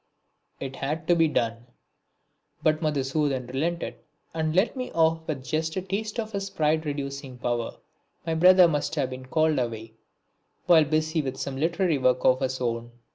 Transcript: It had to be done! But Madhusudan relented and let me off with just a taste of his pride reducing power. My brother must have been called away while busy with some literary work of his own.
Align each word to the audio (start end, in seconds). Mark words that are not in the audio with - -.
It 0.59 0.77
had 0.77 1.07
to 1.09 1.15
be 1.15 1.27
done! 1.27 1.67
But 2.63 2.81
Madhusudan 2.81 3.45
relented 3.45 3.97
and 4.33 4.55
let 4.55 4.75
me 4.75 4.91
off 4.93 5.27
with 5.27 5.43
just 5.45 5.75
a 5.75 5.81
taste 5.83 6.19
of 6.19 6.31
his 6.31 6.49
pride 6.49 6.87
reducing 6.87 7.37
power. 7.37 7.77
My 8.25 8.33
brother 8.33 8.67
must 8.67 8.95
have 8.95 9.11
been 9.11 9.27
called 9.27 9.59
away 9.59 9.93
while 10.65 10.85
busy 10.85 11.21
with 11.21 11.37
some 11.37 11.55
literary 11.55 11.99
work 11.99 12.25
of 12.25 12.39
his 12.39 12.59
own. 12.59 12.93